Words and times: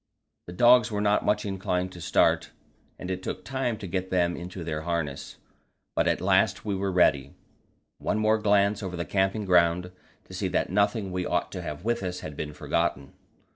The 0.47 0.53
dogs 0.53 0.89
were 0.89 0.99
not 0.99 1.23
much 1.23 1.45
inclined 1.45 1.91
to 1.91 2.01
start, 2.01 2.49
and 2.97 3.11
it 3.11 3.21
took 3.21 3.45
time 3.45 3.77
to 3.77 3.85
get 3.85 4.09
them 4.09 4.35
into 4.35 4.63
their 4.63 4.81
harness, 4.81 5.37
but 5.95 6.07
at 6.07 6.19
last 6.19 6.65
we 6.65 6.73
were 6.73 6.91
ready. 6.91 7.35
One 7.99 8.17
more 8.17 8.39
glance 8.39 8.81
over 8.81 8.95
the 8.97 9.05
camping 9.05 9.45
ground 9.45 9.91
to 10.25 10.33
see 10.33 10.47
that 10.47 10.71
nothing 10.71 11.11
we 11.11 11.23
ought 11.27 11.51
to 11.51 11.61
have 11.61 11.85
with 11.85 12.01
us 12.01 12.21
had 12.21 12.35
been 12.35 12.51
forgotten. 12.53 13.13